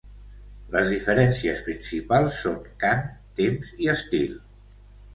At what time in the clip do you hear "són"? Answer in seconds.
2.47-2.59